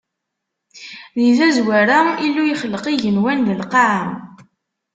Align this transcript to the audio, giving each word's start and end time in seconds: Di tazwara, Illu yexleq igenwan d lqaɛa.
Di 1.17 1.29
tazwara, 1.37 1.99
Illu 2.25 2.43
yexleq 2.49 2.85
igenwan 2.93 3.39
d 3.47 3.49
lqaɛa. 3.59 4.05